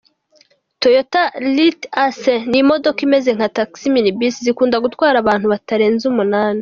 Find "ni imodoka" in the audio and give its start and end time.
2.49-2.99